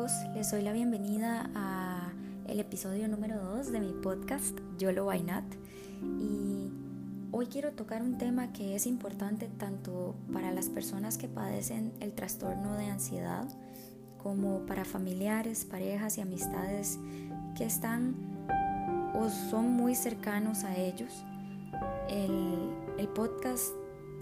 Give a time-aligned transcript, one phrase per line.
[0.00, 2.12] chicos, les doy la bienvenida a
[2.46, 5.44] el episodio número 2 de mi podcast Yolo Why Not
[6.18, 6.70] y
[7.32, 12.12] hoy quiero tocar un tema que es importante tanto para las personas que padecen el
[12.12, 13.46] trastorno de ansiedad
[14.22, 16.98] como para familiares, parejas y amistades
[17.56, 18.14] que están
[19.14, 21.24] o son muy cercanos a ellos.
[22.08, 23.72] El, el podcast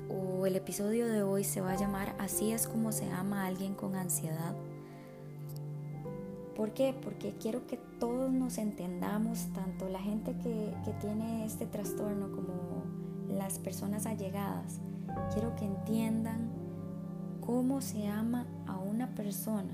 [0.08, 3.46] o el episodio de hoy se va a llamar Así es como se ama a
[3.46, 4.54] alguien con ansiedad.
[6.58, 6.92] ¿Por qué?
[6.92, 12.82] Porque quiero que todos nos entendamos, tanto la gente que, que tiene este trastorno como
[13.28, 14.80] las personas allegadas.
[15.32, 16.50] Quiero que entiendan
[17.46, 19.70] cómo se ama a una persona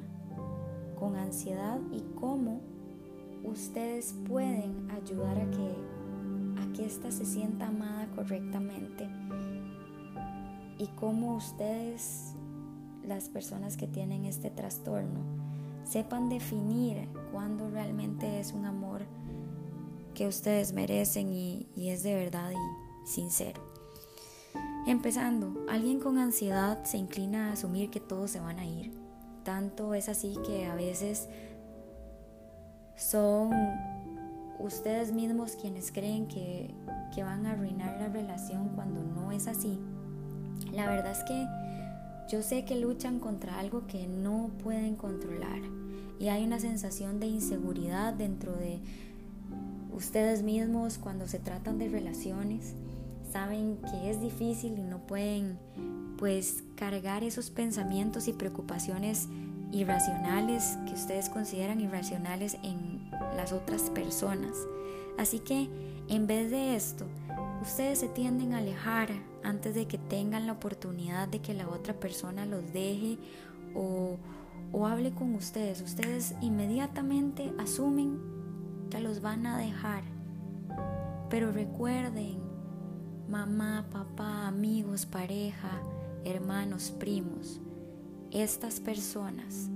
[0.98, 2.60] con ansiedad y cómo
[3.44, 5.74] ustedes pueden ayudar a que,
[6.60, 9.08] a que ésta se sienta amada correctamente
[10.76, 12.34] y cómo ustedes,
[13.06, 15.43] las personas que tienen este trastorno,
[15.84, 19.02] sepan definir cuándo realmente es un amor
[20.14, 23.62] que ustedes merecen y, es de verdad y sincero.
[24.86, 28.92] Empezando, alguien con ansiedad se inclina a asumir que todos se van a ir.
[29.42, 31.28] Tanto es así que a veces
[32.96, 33.50] son
[34.58, 36.74] ustedes mismos quienes creen que,
[37.14, 39.80] que van a arruinar la relación cuando no es así.
[40.72, 41.46] La verdad es que
[42.30, 45.60] yo sé que luchan contra algo que no pueden controlar
[46.18, 48.80] y hay una sensación de inseguridad dentro de
[49.92, 52.74] ustedes mismos cuando se tratan de relaciones.
[53.32, 55.58] Saben que es difícil y no pueden
[56.18, 59.28] pues cargar esos pensamientos y preocupaciones
[59.72, 64.56] irracionales que ustedes consideran irracionales en las otras personas.
[65.18, 65.68] Así que
[66.08, 67.04] en vez de esto,
[67.60, 69.10] ustedes se tienden a alejar
[69.44, 73.18] antes de que tengan la oportunidad de que la otra persona los deje
[73.74, 74.16] o,
[74.72, 75.80] o hable con ustedes.
[75.82, 78.18] Ustedes inmediatamente asumen
[78.90, 80.02] que los van a dejar.
[81.30, 82.38] Pero recuerden,
[83.28, 85.70] mamá, papá, amigos, pareja,
[86.24, 87.60] hermanos, primos,
[88.30, 89.68] estas personas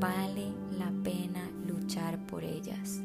[0.00, 3.00] vale la pena luchar por ellas.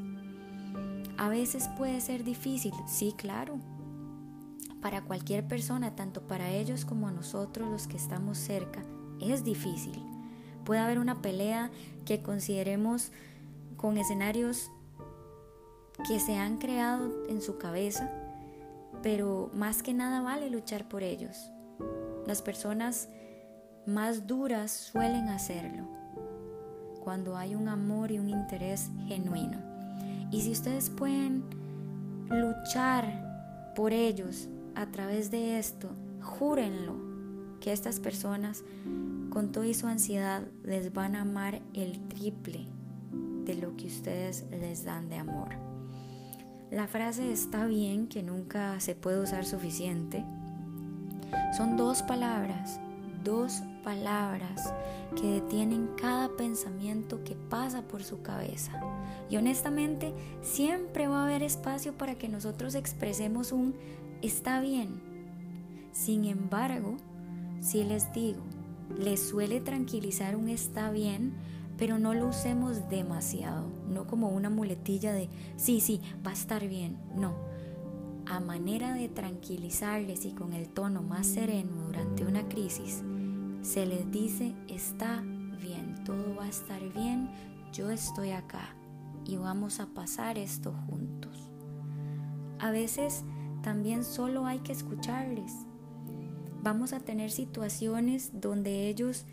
[1.18, 3.60] A veces puede ser difícil, sí, claro.
[4.82, 8.84] Para cualquier persona, tanto para ellos como a nosotros los que estamos cerca,
[9.22, 10.04] es difícil.
[10.66, 11.72] Puede haber una pelea
[12.06, 13.12] que consideremos
[13.78, 14.72] con escenarios
[16.08, 18.12] que se han creado en su cabeza,
[19.02, 21.50] pero más que nada vale luchar por ellos.
[22.26, 23.10] Las personas
[23.86, 25.88] más duras suelen hacerlo
[27.04, 29.60] cuando hay un amor y un interés genuino.
[30.32, 31.44] Y si ustedes pueden
[32.30, 35.90] luchar por ellos a través de esto,
[36.22, 36.96] júrenlo
[37.60, 38.64] que estas personas
[39.30, 42.68] con toda su ansiedad les van a amar el triple
[43.46, 45.50] de lo que ustedes les dan de amor.
[46.72, 50.26] La frase está bien que nunca se puede usar suficiente.
[51.56, 52.80] Son dos palabras,
[53.24, 54.74] dos palabras
[55.16, 58.72] que detienen cada pensamiento que pasa por su cabeza.
[59.30, 63.76] Y honestamente, siempre va a haber espacio para que nosotros expresemos un
[64.24, 65.02] está bien.
[65.92, 66.98] Sin embargo,
[67.60, 68.42] si les digo,
[68.98, 71.34] les suele tranquilizar un está bien,
[71.78, 76.68] pero no lo usemos demasiado, no como una muletilla de sí, sí, va a estar
[76.68, 77.36] bien, no.
[78.26, 83.04] A manera de tranquilizarles y con el tono más sereno durante una crisis,
[83.62, 85.22] se les dice, está
[85.62, 87.30] bien, todo va a estar bien,
[87.74, 88.76] yo estoy acá
[89.26, 91.50] y vamos a pasar esto juntos.
[92.60, 93.26] A veces
[93.64, 95.52] también solo hay que escucharles.
[96.62, 99.26] Vamos a tener situaciones donde ellos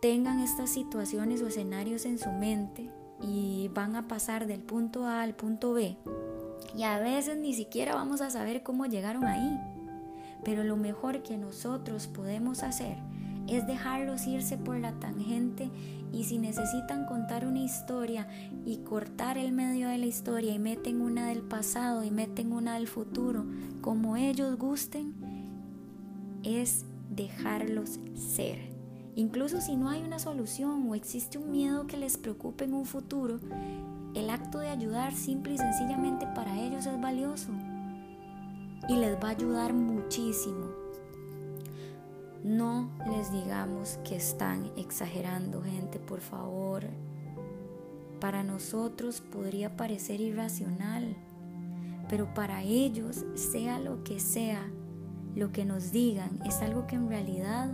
[0.00, 5.22] tengan estas situaciones o escenarios en su mente y van a pasar del punto A
[5.22, 5.96] al punto B.
[6.76, 9.60] Y a veces ni siquiera vamos a saber cómo llegaron ahí.
[10.44, 12.96] Pero lo mejor que nosotros podemos hacer
[13.48, 15.70] es dejarlos irse por la tangente
[16.12, 18.28] y si necesitan contar una historia
[18.64, 22.74] y cortar el medio de la historia y meten una del pasado y meten una
[22.74, 23.44] del futuro,
[23.80, 25.14] como ellos gusten,
[26.42, 28.58] es dejarlos ser.
[29.16, 32.84] Incluso si no hay una solución o existe un miedo que les preocupe en un
[32.84, 33.40] futuro,
[34.14, 37.50] el acto de ayudar simple y sencillamente para ellos es valioso
[38.88, 40.83] y les va a ayudar muchísimo.
[42.44, 46.84] No les digamos que están exagerando, gente, por favor.
[48.20, 51.16] Para nosotros podría parecer irracional,
[52.06, 54.60] pero para ellos, sea lo que sea,
[55.34, 57.72] lo que nos digan, es algo que en realidad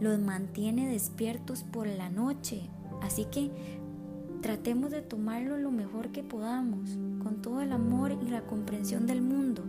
[0.00, 2.70] los mantiene despiertos por la noche.
[3.02, 3.50] Así que
[4.40, 9.20] tratemos de tomarlo lo mejor que podamos, con todo el amor y la comprensión del
[9.20, 9.62] mundo.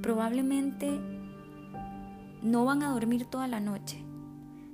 [0.00, 0.98] Probablemente
[2.46, 4.04] no van a dormir toda la noche,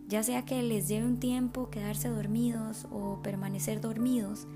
[0.06, 4.46] ya sea que les lleve un tiempo quedarse dormidos o permanecer dormidos,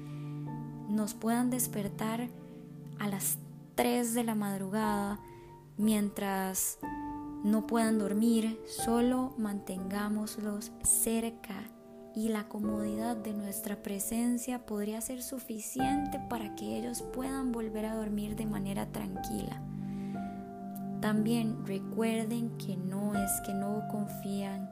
[0.91, 2.29] nos puedan despertar
[2.99, 3.39] a las
[3.75, 5.19] 3 de la madrugada
[5.79, 6.79] mientras
[7.43, 11.71] no puedan dormir, solo mantengámoslos cerca
[12.15, 17.95] y la comodidad de nuestra presencia podría ser suficiente para que ellos puedan volver a
[17.95, 19.63] dormir de manera tranquila.
[21.07, 24.69] También recuerden que no es que no confían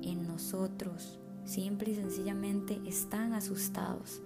[0.00, 4.22] en nosotros, simple y sencillamente están asustados.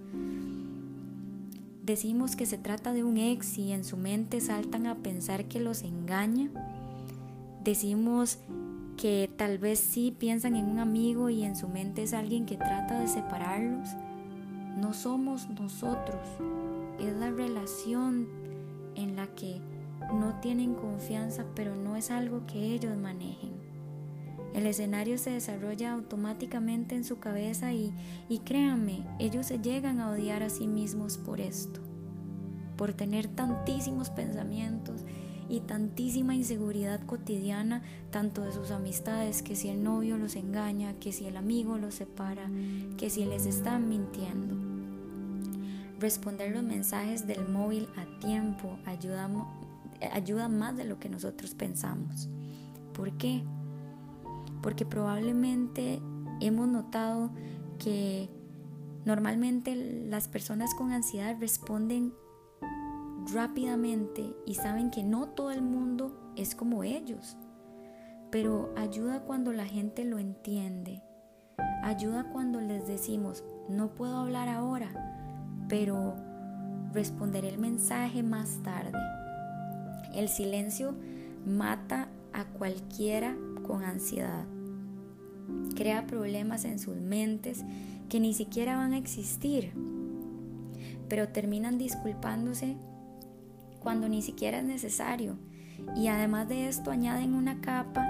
[1.83, 5.59] Decimos que se trata de un ex y en su mente saltan a pensar que
[5.59, 6.51] los engaña.
[7.65, 8.39] Decimos
[8.97, 12.59] que tal vez sí piensan en un amigo y en su mente es alguien que
[12.59, 13.89] trata de separarlos.
[14.77, 16.21] No somos nosotros,
[17.01, 18.29] es la relación
[18.95, 19.61] en la que
[20.13, 23.53] no tienen confianza, pero no es algo que ellos manejen.
[24.55, 27.95] El escenario se desarrolla automáticamente en su cabeza y,
[28.29, 31.81] y créanme, ellos se llegan a odiar a sí mismos por esto,
[32.77, 35.05] por tener tantísimos pensamientos
[35.49, 41.13] y tantísima inseguridad cotidiana, tanto de sus amistades, que si el novio los engaña, que
[41.13, 42.49] si el amigo los separa,
[42.97, 44.57] que si les están mintiendo.
[45.99, 49.29] Responder los mensajes del móvil a tiempo ayuda,
[50.13, 52.29] ayuda más de lo que nosotros pensamos.
[52.93, 53.45] ¿Por qué?
[54.63, 56.01] porque probablemente
[56.41, 57.31] hemos notado
[57.79, 58.29] que
[59.05, 59.75] normalmente
[60.09, 62.13] las personas con ansiedad responden
[63.33, 67.37] rápidamente y saben que no todo el mundo es como ellos,
[68.31, 71.03] pero ayuda cuando la gente lo entiende,
[71.83, 74.89] ayuda cuando les decimos, no puedo hablar ahora,
[75.69, 76.17] pero
[76.93, 78.99] responderé el mensaje más tarde.
[80.15, 80.95] El silencio
[81.47, 83.37] mata a cualquiera
[83.67, 84.45] con ansiedad.
[85.77, 87.65] Crea problemas en sus mentes
[88.09, 89.73] que ni siquiera van a existir,
[91.09, 92.77] pero terminan disculpándose
[93.81, 95.37] cuando ni siquiera es necesario.
[95.97, 98.07] Y además de esto añaden una capa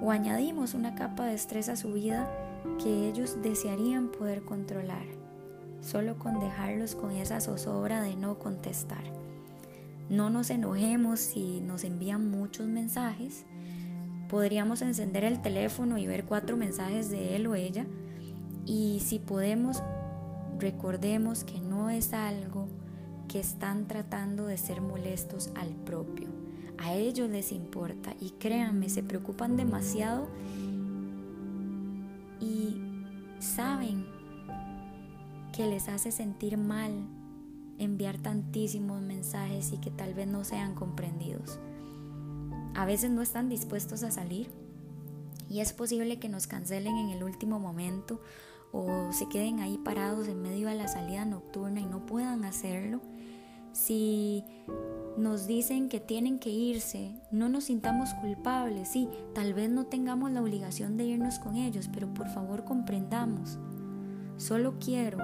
[0.00, 2.30] o añadimos una capa de estrés a su vida
[2.82, 5.04] que ellos desearían poder controlar,
[5.80, 9.02] solo con dejarlos con esa zozobra de no contestar.
[10.10, 13.46] No nos enojemos si nos envían muchos mensajes,
[14.28, 17.86] podríamos encender el teléfono y ver cuatro mensajes de él o ella.
[18.66, 19.84] Y si podemos,
[20.58, 22.66] recordemos que no es algo
[23.28, 26.26] que están tratando de ser molestos al propio.
[26.78, 30.26] A ellos les importa y créanme, se preocupan demasiado
[32.40, 32.80] y
[33.38, 34.06] saben
[35.52, 36.90] que les hace sentir mal
[37.80, 41.58] enviar tantísimos mensajes y que tal vez no sean comprendidos
[42.74, 44.48] a veces no están dispuestos a salir
[45.48, 48.20] y es posible que nos cancelen en el último momento
[48.72, 53.00] o se queden ahí parados en medio de la salida nocturna y no puedan hacerlo.
[53.72, 54.44] Si
[55.16, 60.30] nos dicen que tienen que irse, no nos sintamos culpables, sí, tal vez no tengamos
[60.30, 63.58] la obligación de irnos con ellos, pero por favor comprendamos.
[64.36, 65.18] Solo quiero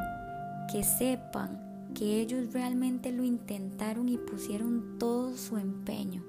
[0.73, 1.66] que sepan
[1.97, 6.23] que ellos realmente lo intentaron y pusieron todo su empeño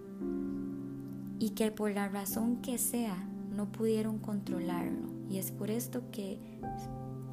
[1.40, 3.18] y que por la razón que sea
[3.54, 6.40] no pudieron controlarlo y es por esto que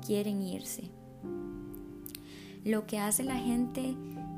[0.04, 0.90] quieren irse.
[2.64, 3.94] Lo que hace la gente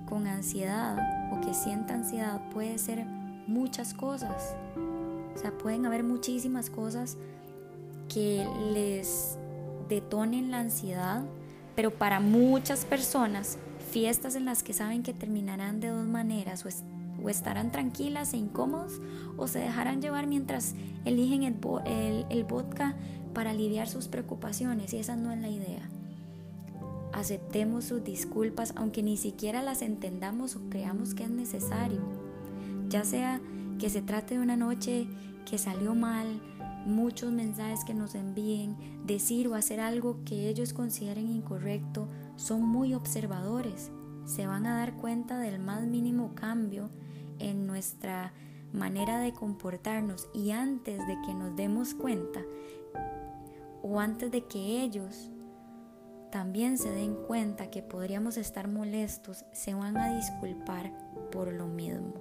[0.07, 0.99] con ansiedad
[1.33, 3.07] o que sienta ansiedad puede ser
[3.47, 4.57] muchas cosas.
[5.35, 7.17] O sea, pueden haber muchísimas cosas
[8.12, 9.38] que les
[9.88, 11.25] detonen la ansiedad,
[11.75, 13.59] pero para muchas personas,
[13.90, 16.64] fiestas en las que saben que terminarán de dos maneras
[17.23, 19.00] o estarán tranquilas e incómodos
[19.37, 20.75] o se dejarán llevar mientras
[21.05, 22.95] eligen el, el, vodka
[23.33, 25.88] para aliviar sus preocupaciones y esa no es la idea.
[27.12, 32.00] Aceptemos sus disculpas aunque ni siquiera las entendamos o creamos que es necesario.
[32.88, 33.40] Ya sea
[33.78, 35.07] que se trate de una noche
[35.49, 36.40] que salió mal,
[36.87, 38.76] muchos mensajes que nos envíen,
[39.07, 43.90] decir o hacer algo que ellos consideren incorrecto, son muy observadores.
[44.25, 46.90] Se van a dar cuenta del más mínimo cambio
[47.38, 48.33] en nuestra
[48.73, 52.40] manera de comportarnos y antes de que nos demos cuenta
[53.83, 55.31] o antes de que ellos
[56.31, 60.93] también se den cuenta que podríamos estar molestos, se van a disculpar
[61.31, 62.14] por lo mismo.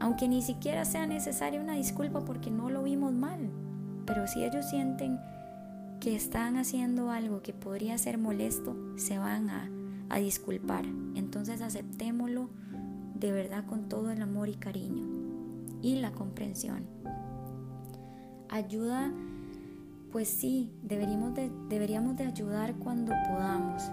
[0.00, 3.50] Aunque ni siquiera sea necesaria una disculpa porque no lo vimos mal.
[4.06, 5.18] pero si ellos sienten
[6.04, 9.70] que están haciendo algo que podría ser molesto, se van a,
[10.10, 10.84] a disculpar.
[11.14, 12.50] Entonces aceptémoslo
[13.14, 15.06] de verdad con todo el amor y cariño
[15.80, 16.84] y la comprensión.
[18.50, 19.10] Ayuda,
[20.12, 23.84] pues sí, deberíamos de, deberíamos de ayudar cuando podamos,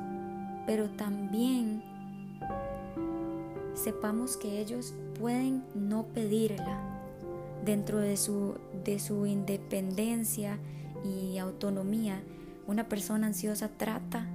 [0.67, 1.81] pero también
[3.73, 6.77] sepamos que ellos pueden no pedirla
[7.63, 10.59] dentro de su, de su independencia
[11.03, 12.21] y autonomía.
[12.67, 14.27] Una persona ansiosa trata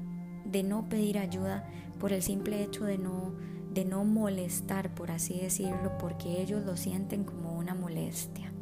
[0.45, 1.69] de no pedir ayuda
[1.99, 3.33] por el simple hecho de no,
[3.73, 8.53] de no molestar, por así decirlo, porque ellos lo sienten como una molestia.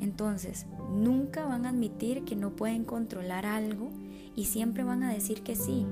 [0.00, 3.90] Entonces, nunca van a admitir que no pueden controlar algo
[4.36, 5.86] y siempre van a decir que sí.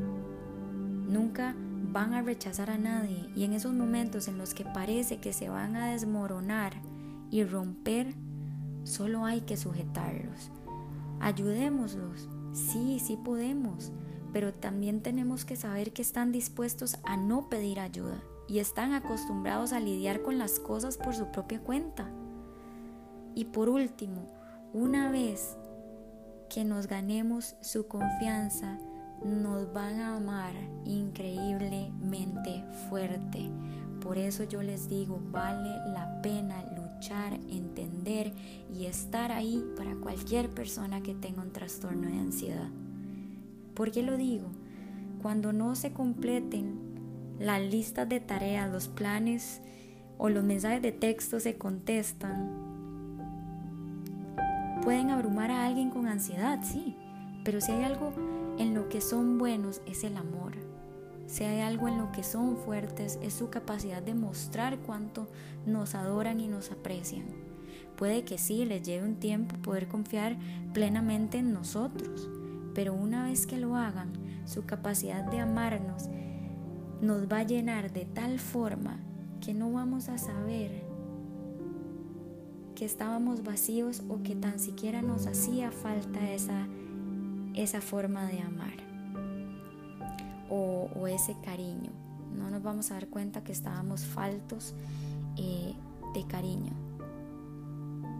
[1.08, 1.54] Nunca
[1.92, 5.48] van a rechazar a nadie y en esos momentos en los que parece que se
[5.48, 6.74] van a desmoronar
[7.30, 8.14] y romper,
[8.84, 10.50] solo hay que sujetarlos.
[11.20, 13.92] Ayudémoslos, sí, sí podemos,
[14.32, 19.72] pero también tenemos que saber que están dispuestos a no pedir ayuda y están acostumbrados
[19.72, 22.10] a lidiar con las cosas por su propia cuenta.
[23.34, 24.26] Y por último,
[24.72, 25.56] una vez
[26.48, 28.78] que nos ganemos su confianza,
[29.24, 30.54] nos van a amar
[30.84, 33.50] increíblemente fuerte.
[34.00, 36.62] Por eso yo les digo, vale la pena
[37.50, 38.32] entender
[38.72, 42.68] y estar ahí para cualquier persona que tenga un trastorno de ansiedad.
[43.74, 44.48] ¿Por qué lo digo?
[45.22, 46.78] Cuando no se completen
[47.38, 49.60] las listas de tareas, los planes
[50.18, 52.66] o los mensajes de texto se contestan,
[54.82, 56.96] pueden abrumar a alguien con ansiedad, sí,
[57.44, 58.12] pero si hay algo
[58.58, 60.65] en lo que son buenos es el amor.
[61.26, 65.28] Si hay algo en lo que son fuertes es su capacidad de mostrar cuánto
[65.66, 67.26] nos adoran y nos aprecian.
[67.96, 70.36] Puede que sí, les lleve un tiempo poder confiar
[70.72, 72.28] plenamente en nosotros,
[72.74, 74.12] pero una vez que lo hagan,
[74.44, 76.08] su capacidad de amarnos
[77.00, 79.00] nos va a llenar de tal forma
[79.40, 80.84] que no vamos a saber
[82.74, 86.68] que estábamos vacíos o que tan siquiera nos hacía falta esa
[87.54, 88.85] esa forma de amar
[90.50, 91.90] o, ese cariño.
[92.36, 94.74] No nos vamos a dar cuenta que estábamos faltos
[95.36, 95.74] eh,
[96.14, 96.72] de cariño.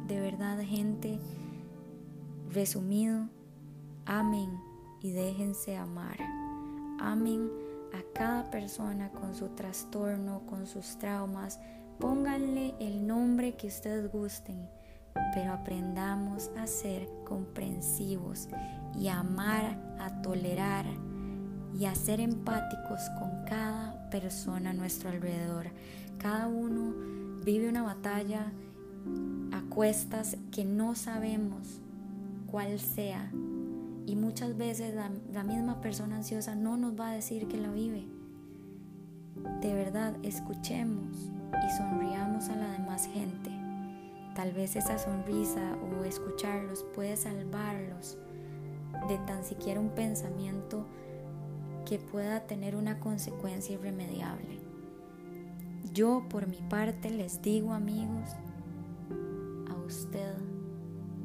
[0.07, 1.19] De verdad, gente,
[2.53, 3.29] resumido,
[4.05, 4.51] amen
[5.01, 6.17] y déjense amar.
[7.01, 7.51] Amen
[7.93, 11.61] a cada persona con su trastorno, con sus traumas.
[11.99, 14.69] Pónganle el nombre que ustedes gusten,
[15.35, 18.49] pero aprendamos a ser comprensivos
[18.95, 20.85] y a amar, a tolerar
[21.79, 25.67] y a ser empáticos con cada persona a nuestro alrededor.
[26.19, 26.95] Cada uno
[27.45, 28.53] vive una batalla
[29.53, 31.81] a cuestas que no sabemos
[32.51, 33.31] cuál sea.
[34.07, 37.71] Y muchas veces la, la, misma persona ansiosa no nos va a decir que la
[37.71, 38.07] vive.
[39.61, 43.51] De verdad, escuchemos y sonriamos a la demás gente.
[44.35, 48.19] Tal vez esa sonrisa o escucharlos puede salvarlos
[49.09, 50.87] de tan siquiera un pensamiento
[51.87, 54.59] que pueda tener una consecuencia irremediable.
[55.95, 58.31] Yo por mi parte les digo amigos,
[59.71, 60.35] a usted,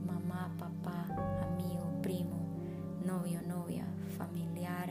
[0.05, 1.07] mamá, papá,
[1.51, 2.37] amigo, primo,
[3.03, 3.85] novio, novia,
[4.17, 4.89] familiar,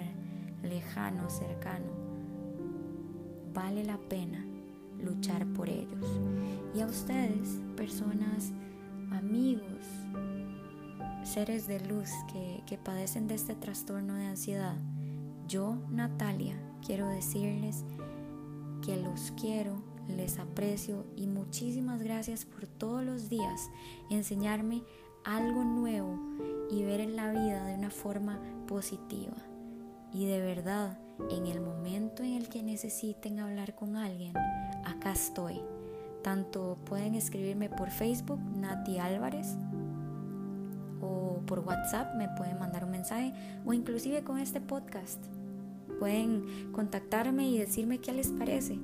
[0.62, 1.92] lejano, cercano,
[3.54, 4.44] vale la pena
[4.98, 6.04] luchar por ellos.
[6.74, 8.52] Y a ustedes, personas,
[9.12, 9.86] amigos,
[11.22, 14.76] seres de luz que, que padecen de este trastorno de ansiedad,
[15.50, 16.54] yo, Natalia,
[16.86, 17.84] quiero decirles
[18.82, 23.68] que los quiero, les aprecio y muchísimas gracias por todos los días
[24.10, 24.84] enseñarme
[25.24, 26.16] algo nuevo
[26.70, 28.38] y ver en la vida de una forma
[28.68, 29.36] positiva.
[30.12, 34.36] Y de verdad, en el momento en el que necesiten hablar con alguien,
[34.84, 35.60] acá estoy.
[36.22, 39.56] Tanto pueden escribirme por Facebook, Nati Álvarez,
[41.00, 43.32] o por WhatsApp me pueden mandar un mensaje
[43.66, 45.18] o inclusive con este podcast
[46.00, 48.78] pueden contactarme y decirme qué les parece.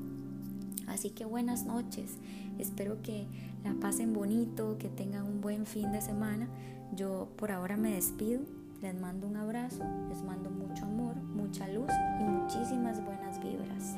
[0.87, 2.19] Así que buenas noches,
[2.59, 3.27] espero que
[3.65, 6.49] la pasen bonito, que tengan un buen fin de semana.
[6.95, 8.43] Yo por ahora me despido,
[8.83, 13.97] les mando un abrazo, les mando mucho amor, mucha luz y muchísimas buenas vibras.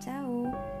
[0.00, 0.77] Chao.